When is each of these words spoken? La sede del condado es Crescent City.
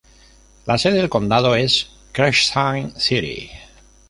La 0.65 0.79
sede 0.79 0.95
del 0.97 1.09
condado 1.09 1.53
es 1.55 1.91
Crescent 2.11 2.97
City. 2.97 3.51